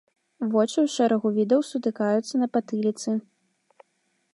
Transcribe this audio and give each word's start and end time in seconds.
Вочы 0.53 0.77
ў 0.85 0.93
шэрагу 0.93 1.27
відаў 1.37 1.61
сутыкаюцца 1.71 2.35
на 2.45 2.51
патыліцы. 2.59 3.19